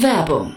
[0.00, 0.56] Werbung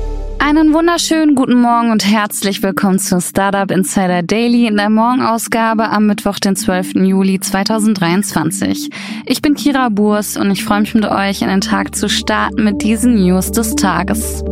[0.43, 6.07] Einen wunderschönen guten Morgen und herzlich willkommen zu Startup Insider Daily in der Morgenausgabe am
[6.07, 6.95] Mittwoch, den 12.
[6.95, 8.89] Juli 2023.
[9.27, 12.63] Ich bin Kira Burs und ich freue mich mit euch in den Tag zu starten
[12.63, 14.43] mit diesen News des Tages.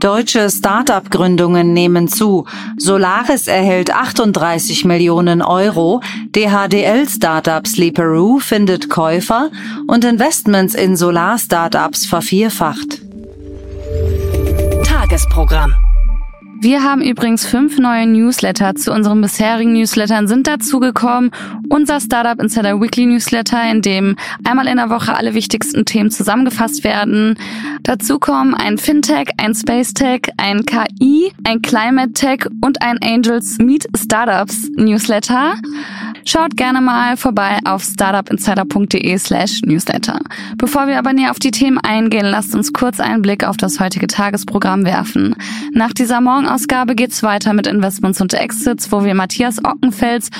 [0.00, 2.46] Deutsche Start-up-Gründungen nehmen zu.
[2.78, 6.00] Solaris erhält 38 Millionen Euro,
[6.34, 9.50] DHDL-Startup Sleeperoo findet Käufer
[9.86, 13.02] und Investments in Solar-Startups vervierfacht.
[14.84, 15.74] Tagesprogramm.
[16.62, 18.74] Wir haben übrigens fünf neue Newsletter.
[18.74, 21.30] Zu unseren bisherigen Newslettern sind dazugekommen
[21.70, 26.84] unser Startup Insider Weekly Newsletter, in dem einmal in der Woche alle wichtigsten Themen zusammengefasst
[26.84, 27.38] werden.
[27.82, 33.56] Dazu kommen ein Fintech, ein Space Tech, ein KI, ein Climate Tech und ein Angels
[33.56, 35.54] Meet Startups Newsletter.
[36.32, 40.20] Schaut gerne mal vorbei auf startupinsider.de slash newsletter.
[40.58, 43.80] Bevor wir aber näher auf die Themen eingehen, lasst uns kurz einen Blick auf das
[43.80, 45.34] heutige Tagesprogramm werfen.
[45.72, 50.30] Nach dieser Morgenausgabe geht's weiter mit Investments und Exits, wo wir Matthias Ockenfels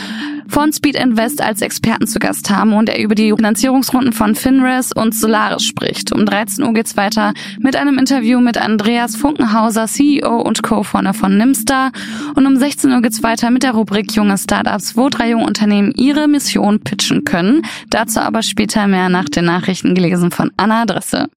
[0.46, 4.92] von Speed Invest als Experten zu Gast haben und er über die Finanzierungsrunden von Finres
[4.92, 6.12] und Solaris spricht.
[6.12, 11.36] Um 13 Uhr geht's weiter mit einem Interview mit Andreas Funkenhauser, CEO und Co-Founder von
[11.36, 11.92] Nimstar.
[12.34, 15.79] Und um 16 Uhr geht's weiter mit der Rubrik Junge Startups, wo drei junge Unternehmen
[15.96, 17.62] ihre Mission pitchen können.
[17.88, 21.28] Dazu aber später mehr nach den Nachrichten gelesen von Anna Adresse.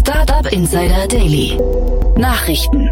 [0.00, 1.58] Startup Insider Daily.
[2.16, 2.90] Nachrichten.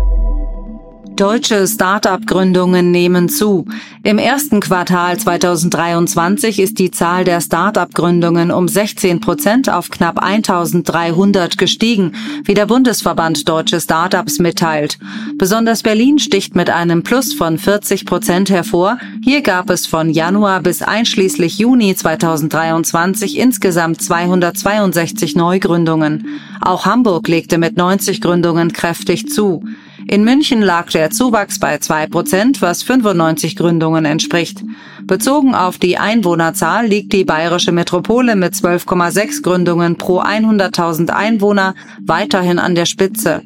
[1.16, 3.66] Deutsche Start-up-Gründungen nehmen zu.
[4.02, 11.56] Im ersten Quartal 2023 ist die Zahl der Start-up-Gründungen um 16 Prozent auf knapp 1300
[11.56, 12.12] gestiegen,
[12.44, 14.98] wie der Bundesverband Deutsche Start-ups mitteilt.
[15.38, 18.98] Besonders Berlin sticht mit einem Plus von 40 Prozent hervor.
[19.22, 26.26] Hier gab es von Januar bis einschließlich Juni 2023 insgesamt 262 Neugründungen.
[26.60, 29.62] Auch Hamburg legte mit 90 Gründungen kräftig zu.
[30.06, 34.62] In München lag der Zuwachs bei zwei Prozent, was 95 Gründungen entspricht.
[35.02, 42.58] Bezogen auf die Einwohnerzahl liegt die bayerische Metropole mit 12,6 Gründungen pro 100.000 Einwohner weiterhin
[42.58, 43.42] an der Spitze.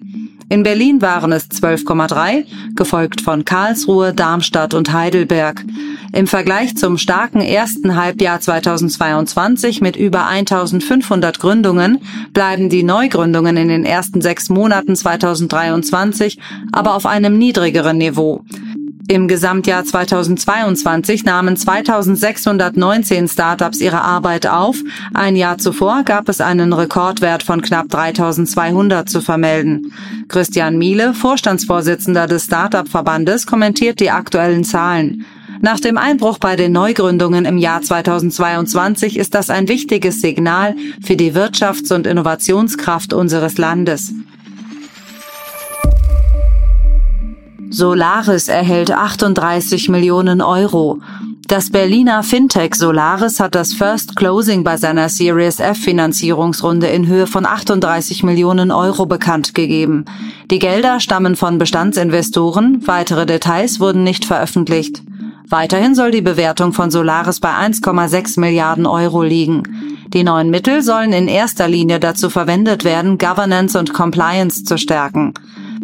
[0.50, 2.44] In Berlin waren es 12,3,
[2.75, 5.62] gefolgt von Karlsruhe, Darmstadt und Heidelberg.
[6.12, 11.98] Im Vergleich zum starken ersten Halbjahr 2022 mit über 1500 Gründungen
[12.32, 16.38] bleiben die Neugründungen in den ersten sechs Monaten 2023
[16.72, 18.42] aber auf einem niedrigeren Niveau.
[19.10, 24.76] Im Gesamtjahr 2022 nahmen 2619 Startups ihre Arbeit auf.
[25.14, 29.94] Ein Jahr zuvor gab es einen Rekordwert von knapp 3200 zu vermelden.
[30.28, 35.25] Christian Miele, Vorstandsvorsitzender des Startup-Verbandes, kommentiert die aktuellen Zahlen.
[35.62, 41.16] Nach dem Einbruch bei den Neugründungen im Jahr 2022 ist das ein wichtiges Signal für
[41.16, 44.12] die Wirtschafts- und Innovationskraft unseres Landes.
[47.70, 51.00] Solaris erhält 38 Millionen Euro.
[51.48, 57.26] Das Berliner Fintech Solaris hat das First Closing bei seiner Series F Finanzierungsrunde in Höhe
[57.26, 60.06] von 38 Millionen Euro bekannt gegeben.
[60.50, 65.02] Die Gelder stammen von Bestandsinvestoren, weitere Details wurden nicht veröffentlicht.
[65.48, 69.62] Weiterhin soll die Bewertung von Solaris bei 1,6 Milliarden Euro liegen.
[70.08, 75.34] Die neuen Mittel sollen in erster Linie dazu verwendet werden, Governance und Compliance zu stärken.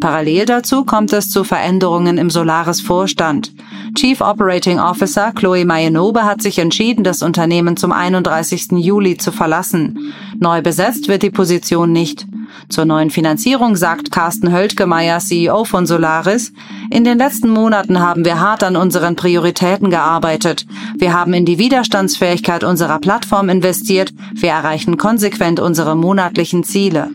[0.01, 3.53] Parallel dazu kommt es zu Veränderungen im Solaris Vorstand.
[3.95, 8.73] Chief Operating Officer Chloe Mayenobe hat sich entschieden, das Unternehmen zum 31.
[8.73, 10.13] Juli zu verlassen.
[10.39, 12.27] Neu besetzt wird die Position nicht.
[12.69, 16.53] Zur neuen Finanzierung sagt Carsten Höltgemeier, CEO von Solaris,
[16.91, 20.67] in den letzten Monaten haben wir hart an unseren Prioritäten gearbeitet.
[20.97, 24.13] Wir haben in die Widerstandsfähigkeit unserer Plattform investiert.
[24.35, 27.11] Wir erreichen konsequent unsere monatlichen Ziele.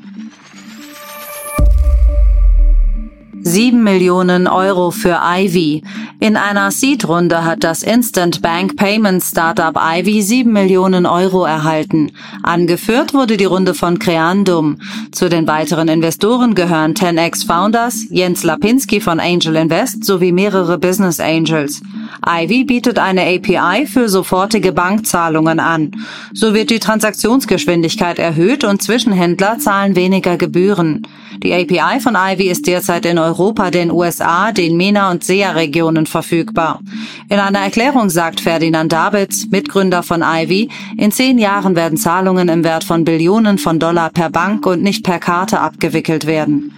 [3.49, 5.81] 7 Millionen Euro für Ivy.
[6.19, 12.11] In einer Seed-Runde hat das Instant Bank Payments Startup Ivy 7 Millionen Euro erhalten.
[12.43, 14.77] Angeführt wurde die Runde von Creandum.
[15.11, 21.19] Zu den weiteren Investoren gehören 10x Founders, Jens Lapinski von Angel Invest sowie mehrere Business
[21.19, 21.81] Angels.
[22.25, 25.92] Ivy bietet eine API für sofortige Bankzahlungen an.
[26.33, 31.07] So wird die Transaktionsgeschwindigkeit erhöht und Zwischenhändler zahlen weniger Gebühren.
[31.44, 36.81] Die API von Ivy ist derzeit in Europa, den USA, den MENA und SEA-Regionen verfügbar.
[37.30, 42.63] In einer Erklärung sagt Ferdinand Davids, Mitgründer von Ivy, in zehn Jahren werden Zahlungen im
[42.63, 46.74] Wert von Billionen von Dollar per Bank und nicht per Karte abgewickelt werden.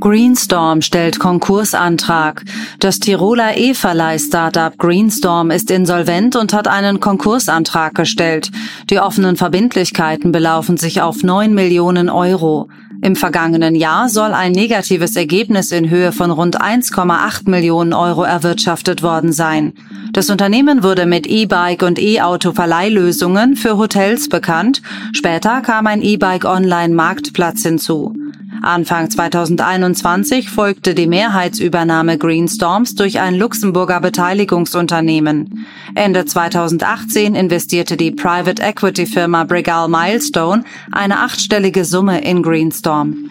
[0.00, 2.42] Greenstorm stellt Konkursantrag.
[2.78, 8.50] Das Tiroler E-Verleih-Startup Greenstorm ist insolvent und hat einen Konkursantrag gestellt.
[8.88, 12.68] Die offenen Verbindlichkeiten belaufen sich auf 9 Millionen Euro.
[13.02, 19.02] Im vergangenen Jahr soll ein negatives Ergebnis in Höhe von rund 1,8 Millionen Euro erwirtschaftet
[19.02, 19.74] worden sein.
[20.12, 24.82] Das Unternehmen wurde mit E-Bike und E-Auto-Verleihlösungen für Hotels bekannt.
[25.12, 28.14] Später kam ein E-Bike-Online-Marktplatz hinzu.
[28.62, 35.66] Anfang 2021 folgte die Mehrheitsübernahme Greenstorms durch ein Luxemburger Beteiligungsunternehmen.
[35.94, 43.30] Ende 2018 investierte die Private Equity Firma Brigal Milestone eine achtstellige Summe in Greenstorm.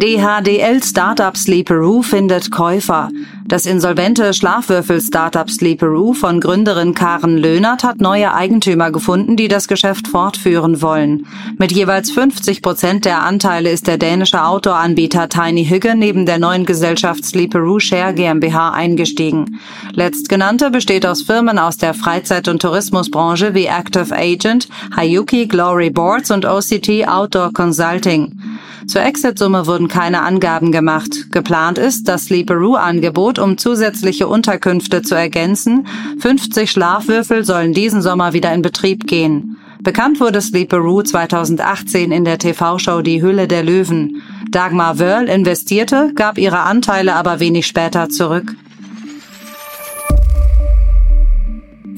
[0.00, 3.08] DHDL Startup Sleeperoo findet Käufer.
[3.48, 10.06] Das insolvente Schlafwürfel-Startup Sleeperoo von Gründerin Karen Löhnert hat neue Eigentümer gefunden, die das Geschäft
[10.06, 11.26] fortführen wollen.
[11.58, 16.64] Mit jeweils 50 Prozent der Anteile ist der dänische Outdoor-Anbieter Tiny Hügge neben der neuen
[16.64, 19.58] Gesellschaft Sleeperoo Share GmbH eingestiegen.
[19.94, 26.30] Letztgenannte besteht aus Firmen aus der Freizeit- und Tourismusbranche wie Active Agent, Hayuki, Glory Boards
[26.30, 28.38] und OCT Outdoor Consulting.
[28.86, 31.30] Zur Exit-Summe wurden keine Angaben gemacht.
[31.32, 35.86] Geplant ist das Sleeperoo-Angebot, um zusätzliche Unterkünfte zu ergänzen.
[36.20, 39.56] 50 Schlafwürfel sollen diesen Sommer wieder in Betrieb gehen.
[39.80, 44.22] Bekannt wurde Sleeperoo 2018 in der TV-Show Die Hülle der Löwen.
[44.50, 48.54] Dagmar Wörl investierte, gab ihre Anteile aber wenig später zurück.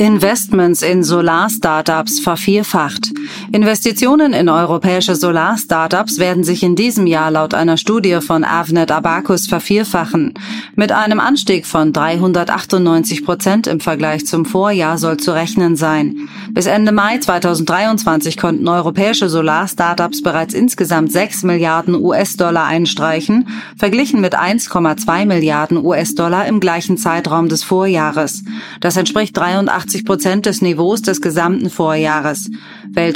[0.01, 3.11] Investments in Solar-Startups vervierfacht.
[3.53, 9.47] Investitionen in europäische Solar-Startups werden sich in diesem Jahr laut einer Studie von Avnet Abacus
[9.47, 10.35] vervierfachen.
[10.75, 16.29] Mit einem Anstieg von 398 Prozent im Vergleich zum Vorjahr soll zu rechnen sein.
[16.51, 24.37] Bis Ende Mai 2023 konnten europäische Solar-Startups bereits insgesamt 6 Milliarden US-Dollar einstreichen, verglichen mit
[24.37, 28.43] 1,2 Milliarden US-Dollar im gleichen Zeitraum des Vorjahres.
[28.81, 32.51] Das entspricht 83 80 Prozent des Niveaus des gesamten Vorjahres.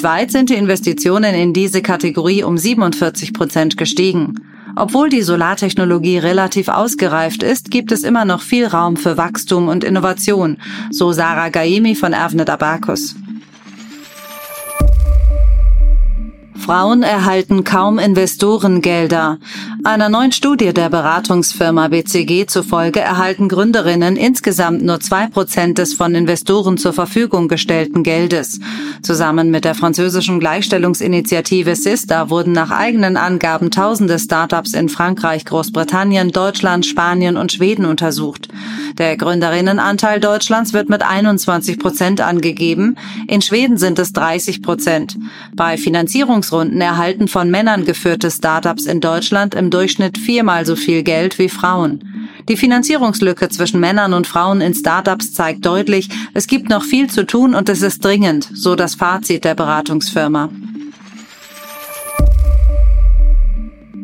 [0.04, 4.34] Weltweit sind die Investitionen in diese Kategorie um 47 Prozent gestiegen.
[4.76, 9.82] Obwohl die Solartechnologie relativ ausgereift ist, gibt es immer noch viel Raum für Wachstum und
[9.82, 10.58] Innovation,
[10.90, 13.14] so Sarah Gaimi von Avnet Abacus.
[16.64, 19.37] Frauen erhalten kaum Investorengelder.
[19.84, 26.14] Einer neuen Studie der Beratungsfirma BCG zufolge erhalten Gründerinnen insgesamt nur zwei Prozent des von
[26.14, 28.61] Investoren zur Verfügung gestellten Geldes.
[29.02, 36.30] Zusammen mit der französischen Gleichstellungsinitiative SISTA wurden nach eigenen Angaben tausende Startups in Frankreich, Großbritannien,
[36.33, 38.49] Deutschland, Spanien und Schweden untersucht.
[38.97, 42.97] Der Gründerinnenanteil Deutschlands wird mit 21 Prozent angegeben.
[43.28, 45.18] In Schweden sind es 30 Prozent.
[45.54, 45.76] Bei
[46.54, 51.49] Finanzierungsrunden erhalten von Männern geführte Startups in Deutschland im Durchschnitt viermal so viel Geld wie
[51.49, 52.28] Frauen.
[52.49, 57.26] Die Finanzierungslücke zwischen Männern und Frauen in Startups zeigt deutlich, es gibt noch viel zu
[57.26, 60.49] tun und es ist dringend, so das Fazit der Beratungsfirma.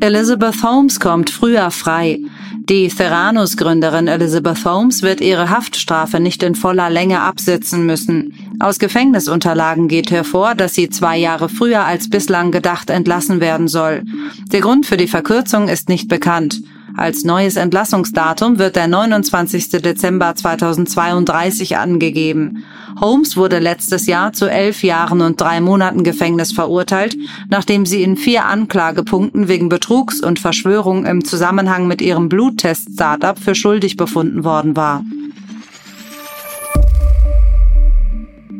[0.01, 2.19] Elizabeth Holmes kommt früher frei.
[2.69, 8.35] Die Theranos-Gründerin Elizabeth Holmes wird ihre Haftstrafe nicht in voller Länge absitzen müssen.
[8.61, 14.03] Aus Gefängnisunterlagen geht hervor, dass sie zwei Jahre früher als bislang gedacht entlassen werden soll.
[14.53, 16.61] Der Grund für die Verkürzung ist nicht bekannt.
[17.01, 19.71] Als neues Entlassungsdatum wird der 29.
[19.71, 22.63] Dezember 2032 angegeben.
[23.01, 27.17] Holmes wurde letztes Jahr zu elf Jahren und drei Monaten Gefängnis verurteilt,
[27.49, 33.55] nachdem sie in vier Anklagepunkten wegen Betrugs und Verschwörung im Zusammenhang mit ihrem Bluttest-Startup für
[33.55, 35.03] schuldig befunden worden war.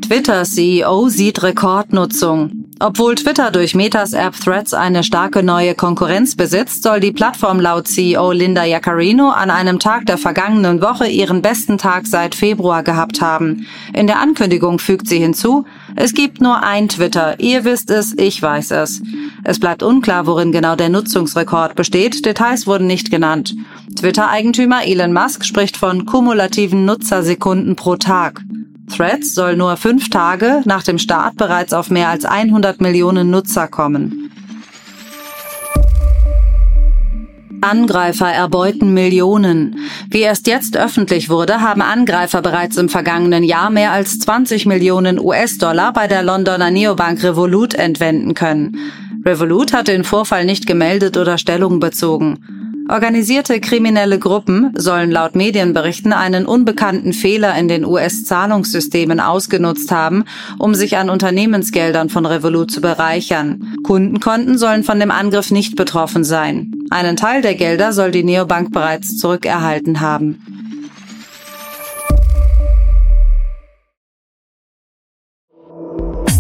[0.01, 2.60] Twitter-CEO sieht Rekordnutzung.
[2.83, 7.87] Obwohl Twitter durch Metas App Threads eine starke neue Konkurrenz besitzt, soll die Plattform laut
[7.87, 13.21] CEO Linda Yaccarino an einem Tag der vergangenen Woche ihren besten Tag seit Februar gehabt
[13.21, 13.67] haben.
[13.93, 17.39] In der Ankündigung fügt sie hinzu, es gibt nur ein Twitter.
[17.39, 19.03] Ihr wisst es, ich weiß es.
[19.45, 22.25] Es bleibt unklar, worin genau der Nutzungsrekord besteht.
[22.25, 23.55] Details wurden nicht genannt.
[23.95, 28.41] Twitter-Eigentümer Elon Musk spricht von kumulativen Nutzersekunden pro Tag.
[28.97, 33.69] Threads soll nur fünf Tage nach dem Start bereits auf mehr als 100 Millionen Nutzer
[33.69, 34.31] kommen.
[37.63, 39.77] Angreifer erbeuten Millionen.
[40.09, 45.19] Wie erst jetzt öffentlich wurde, haben Angreifer bereits im vergangenen Jahr mehr als 20 Millionen
[45.19, 48.77] US-Dollar bei der Londoner Neobank Revolut entwenden können.
[49.25, 52.39] Revolut hatte den Vorfall nicht gemeldet oder Stellung bezogen.
[52.91, 60.25] Organisierte kriminelle Gruppen sollen laut Medienberichten einen unbekannten Fehler in den US-Zahlungssystemen ausgenutzt haben,
[60.59, 63.77] um sich an Unternehmensgeldern von Revolut zu bereichern.
[63.85, 66.73] Kundenkonten sollen von dem Angriff nicht betroffen sein.
[66.91, 70.43] Einen Teil der Gelder soll die Neobank bereits zurückerhalten haben.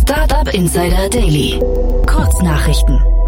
[0.03, 1.61] Startup Insider Daily.
[2.07, 3.20] Kurznachrichten.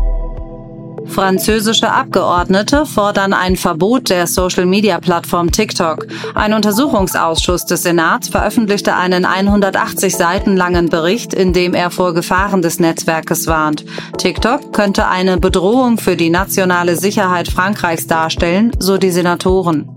[1.07, 6.07] Französische Abgeordnete fordern ein Verbot der Social-Media-Plattform TikTok.
[6.35, 12.63] Ein Untersuchungsausschuss des Senats veröffentlichte einen 180 Seiten langen Bericht, in dem er vor Gefahren
[12.63, 13.85] des Netzwerkes warnt.
[14.19, 19.95] TikTok könnte eine Bedrohung für die nationale Sicherheit Frankreichs darstellen, so die Senatoren.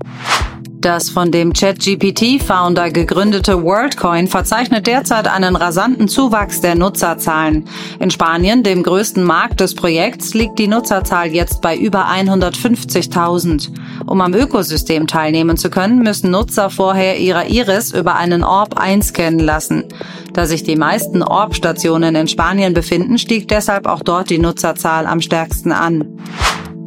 [0.86, 7.68] Das von dem ChatGPT-Founder gegründete WorldCoin verzeichnet derzeit einen rasanten Zuwachs der Nutzerzahlen.
[8.00, 13.72] In Spanien, dem größten Markt des Projekts, liegt die Nutzerzahl jetzt bei über 150.000.
[14.06, 19.40] Um am Ökosystem teilnehmen zu können, müssen Nutzer vorher ihre Iris über einen Orb einscannen
[19.40, 19.86] lassen.
[20.34, 25.20] Da sich die meisten Orb-Stationen in Spanien befinden, stieg deshalb auch dort die Nutzerzahl am
[25.20, 26.20] stärksten an.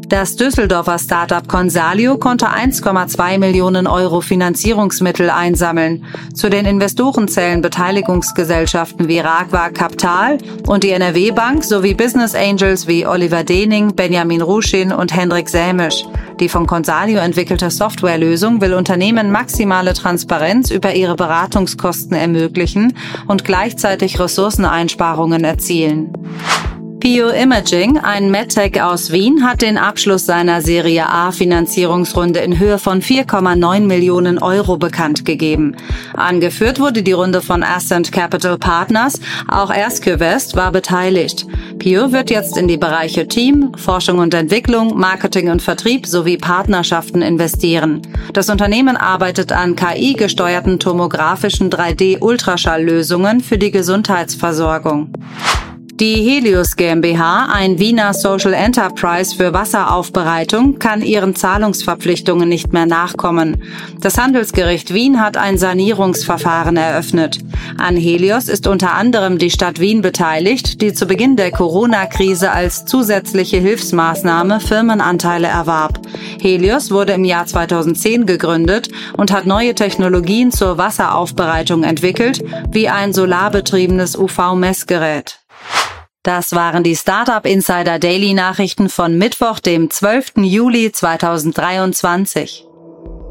[0.08, 6.02] Das Düsseldorfer Startup Consalio konnte 1,2 Millionen Euro Finanzierungsmittel einsammeln.
[6.32, 12.88] Zu den Investoren zählen Beteiligungsgesellschaften wie Ragwa Capital und die NRW Bank sowie Business Angels
[12.88, 16.04] wie Oliver Dening, Benjamin Ruschin und Hendrik Sämisch.
[16.40, 22.96] Die von Consalio entwickelte Softwarelösung will Unternehmen maximale Transparenz über ihre Beratungskosten ermöglichen
[23.26, 26.12] und gleichzeitig Ressourceneinsparungen erzielen.
[27.00, 33.00] Bioimaging, ein MedTech aus Wien, hat den Abschluss seiner Serie A Finanzierungsrunde in Höhe von
[33.00, 35.76] 4,9 Millionen Euro bekannt gegeben.
[36.14, 41.46] Angeführt wurde die Runde von Ascent Capital Partners, auch Erskövest war beteiligt.
[41.78, 47.22] Pio wird jetzt in die Bereiche Team, Forschung und Entwicklung, Marketing und Vertrieb sowie Partnerschaften
[47.22, 48.02] investieren.
[48.32, 55.12] Das Unternehmen arbeitet an KI-gesteuerten tomografischen 3D-Ultraschalllösungen für die Gesundheitsversorgung.
[56.00, 63.64] Die Helios GmbH, ein Wiener Social Enterprise für Wasseraufbereitung, kann ihren Zahlungsverpflichtungen nicht mehr nachkommen.
[64.00, 67.40] Das Handelsgericht Wien hat ein Sanierungsverfahren eröffnet.
[67.78, 72.84] An Helios ist unter anderem die Stadt Wien beteiligt, die zu Beginn der Corona-Krise als
[72.84, 75.98] zusätzliche Hilfsmaßnahme Firmenanteile erwarb.
[76.40, 82.40] Helios wurde im Jahr 2010 gegründet und hat neue Technologien zur Wasseraufbereitung entwickelt,
[82.70, 85.40] wie ein solarbetriebenes UV-Messgerät.
[86.24, 90.38] Das waren die Startup Insider Daily Nachrichten von Mittwoch, dem 12.
[90.38, 92.64] Juli 2023.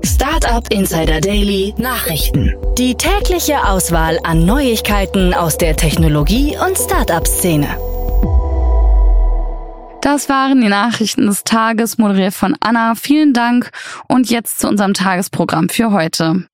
[0.05, 2.55] Startup Insider Daily Nachrichten.
[2.77, 7.67] Die tägliche Auswahl an Neuigkeiten aus der Technologie- und Startup-Szene.
[10.01, 12.95] Das waren die Nachrichten des Tages, moderiert von Anna.
[12.95, 13.71] Vielen Dank
[14.07, 16.47] und jetzt zu unserem Tagesprogramm für heute.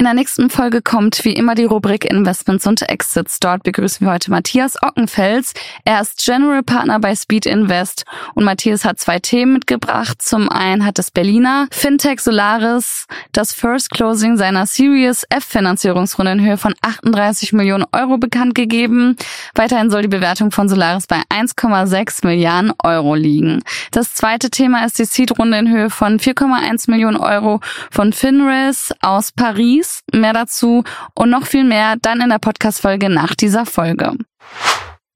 [0.00, 3.40] In der nächsten Folge kommt wie immer die Rubrik Investments und Exits.
[3.40, 5.54] Dort begrüßen wir heute Matthias Ockenfels.
[5.84, 8.04] Er ist General Partner bei Speed Invest
[8.36, 10.22] und Matthias hat zwei Themen mitgebracht.
[10.22, 16.46] Zum einen hat das Berliner Fintech Solaris das First Closing seiner Series F Finanzierungsrunde in
[16.46, 19.16] Höhe von 38 Millionen Euro bekannt gegeben.
[19.56, 23.64] Weiterhin soll die Bewertung von Solaris bei 1,6 Milliarden Euro liegen.
[23.90, 27.58] Das zweite Thema ist die Seed-Runde in Höhe von 4,1 Millionen Euro
[27.90, 29.87] von Finres aus Paris.
[29.88, 34.14] Links, mehr dazu und noch viel mehr dann in der Podcast-Folge nach dieser Folge.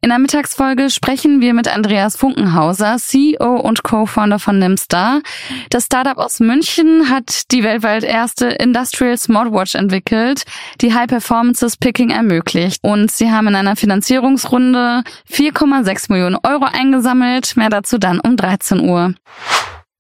[0.05, 5.21] In der Mittagsfolge sprechen wir mit Andreas Funkenhauser, CEO und Co-Founder von Nimstar.
[5.71, 10.43] Das Startup aus München hat die weltweit erste Industrial Smartwatch entwickelt,
[10.81, 12.81] die High Performances Picking ermöglicht.
[12.83, 17.57] Und sie haben in einer Finanzierungsrunde 4,6 Millionen Euro eingesammelt.
[17.57, 19.15] Mehr dazu dann um 13 Uhr.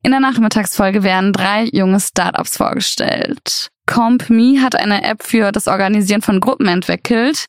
[0.03, 3.72] In der Nachmittagsfolge werden drei junge Startups vorgestellt.
[3.93, 7.45] CompMe hat eine App für das Organisieren von Gruppen entwickelt.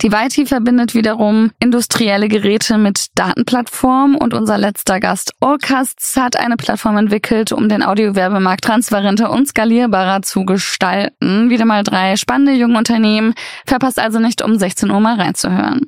[0.00, 6.56] Die Weiti verbindet wiederum industrielle Geräte mit Datenplattformen und unser letzter Gast Allcasts hat eine
[6.56, 11.50] Plattform entwickelt, um den Audiowerbemarkt transparenter und skalierbarer zu gestalten.
[11.50, 13.34] Wieder mal drei spannende junge Unternehmen.
[13.66, 15.80] Verpasst also nicht um 16 Uhr mal reinzuhören.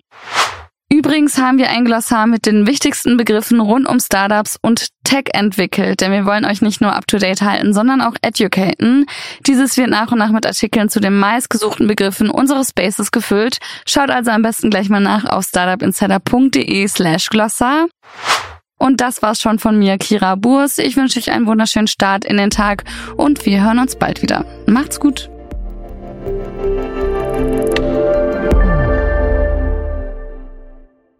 [1.00, 6.02] Übrigens haben wir ein Glossar mit den wichtigsten Begriffen rund um Startups und Tech entwickelt,
[6.02, 9.06] denn wir wollen euch nicht nur up-to-date halten, sondern auch educaten.
[9.46, 13.60] Dieses wird nach und nach mit Artikeln zu den meistgesuchten Begriffen unseres Spaces gefüllt.
[13.86, 17.86] Schaut also am besten gleich mal nach auf startupinsider.de slash Glossar.
[18.76, 20.76] Und das war's schon von mir, Kira Burs.
[20.76, 22.84] Ich wünsche euch einen wunderschönen Start in den Tag
[23.16, 24.44] und wir hören uns bald wieder.
[24.66, 25.30] Macht's gut.